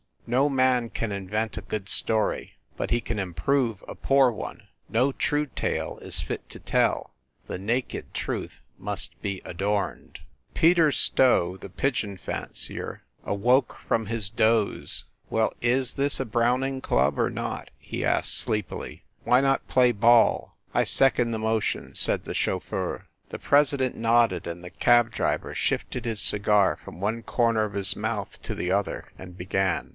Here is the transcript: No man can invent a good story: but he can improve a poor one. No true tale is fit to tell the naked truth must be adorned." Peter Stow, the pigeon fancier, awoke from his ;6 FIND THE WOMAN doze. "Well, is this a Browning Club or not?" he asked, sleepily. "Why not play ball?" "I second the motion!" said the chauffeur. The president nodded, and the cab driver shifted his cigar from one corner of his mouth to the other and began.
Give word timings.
No 0.25 0.47
man 0.49 0.89
can 0.89 1.11
invent 1.11 1.57
a 1.57 1.61
good 1.61 1.89
story: 1.89 2.55
but 2.77 2.89
he 2.89 3.01
can 3.01 3.19
improve 3.19 3.83
a 3.87 3.93
poor 3.95 4.31
one. 4.31 4.63
No 4.89 5.11
true 5.11 5.45
tale 5.45 5.99
is 6.01 6.21
fit 6.21 6.49
to 6.51 6.59
tell 6.59 7.13
the 7.47 7.59
naked 7.59 8.13
truth 8.13 8.61
must 8.79 9.21
be 9.21 9.41
adorned." 9.45 10.19
Peter 10.55 10.89
Stow, 10.91 11.57
the 11.57 11.67
pigeon 11.69 12.17
fancier, 12.17 13.03
awoke 13.25 13.77
from 13.87 14.05
his 14.07 14.27
;6 14.27 14.29
FIND 14.29 14.37
THE 14.39 14.43
WOMAN 14.43 14.67
doze. 14.79 15.05
"Well, 15.29 15.53
is 15.61 15.93
this 15.95 16.17
a 16.19 16.25
Browning 16.25 16.79
Club 16.81 17.19
or 17.19 17.29
not?" 17.29 17.69
he 17.77 18.05
asked, 18.05 18.37
sleepily. 18.37 19.03
"Why 19.25 19.41
not 19.41 19.67
play 19.67 19.91
ball?" 19.91 20.55
"I 20.73 20.83
second 20.85 21.31
the 21.31 21.39
motion!" 21.39 21.93
said 21.93 22.23
the 22.23 22.33
chauffeur. 22.33 23.05
The 23.29 23.37
president 23.39 23.97
nodded, 23.97 24.47
and 24.47 24.63
the 24.63 24.71
cab 24.71 25.11
driver 25.11 25.53
shifted 25.53 26.05
his 26.05 26.21
cigar 26.21 26.77
from 26.83 27.01
one 27.01 27.21
corner 27.21 27.65
of 27.65 27.73
his 27.73 27.95
mouth 27.97 28.41
to 28.43 28.55
the 28.55 28.71
other 28.71 29.09
and 29.19 29.37
began. 29.37 29.89